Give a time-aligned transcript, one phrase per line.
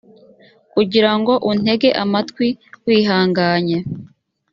[0.73, 2.47] kugira ngo untege amatwi
[2.85, 3.77] wihanganye